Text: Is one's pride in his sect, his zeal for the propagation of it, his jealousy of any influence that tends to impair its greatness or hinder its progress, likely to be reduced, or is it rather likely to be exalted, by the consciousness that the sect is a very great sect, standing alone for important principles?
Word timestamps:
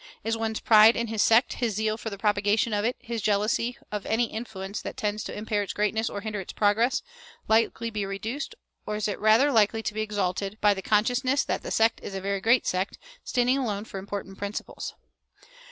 Is 0.23 0.35
one's 0.35 0.59
pride 0.59 0.95
in 0.95 1.09
his 1.09 1.21
sect, 1.21 1.53
his 1.53 1.75
zeal 1.75 1.95
for 1.95 2.09
the 2.09 2.17
propagation 2.17 2.73
of 2.73 2.83
it, 2.83 2.95
his 2.97 3.21
jealousy 3.21 3.77
of 3.91 4.03
any 4.07 4.23
influence 4.25 4.81
that 4.81 4.97
tends 4.97 5.23
to 5.25 5.37
impair 5.37 5.61
its 5.61 5.73
greatness 5.73 6.09
or 6.09 6.21
hinder 6.21 6.39
its 6.41 6.53
progress, 6.53 7.03
likely 7.47 7.89
to 7.89 7.91
be 7.91 8.05
reduced, 8.07 8.55
or 8.87 8.95
is 8.95 9.07
it 9.07 9.19
rather 9.19 9.51
likely 9.51 9.83
to 9.83 9.93
be 9.93 10.01
exalted, 10.01 10.57
by 10.59 10.73
the 10.73 10.81
consciousness 10.81 11.43
that 11.43 11.61
the 11.61 11.69
sect 11.69 11.99
is 12.01 12.15
a 12.15 12.19
very 12.21 12.41
great 12.41 12.65
sect, 12.65 12.97
standing 13.23 13.59
alone 13.59 13.85
for 13.85 13.99
important 13.99 14.39
principles? 14.39 14.95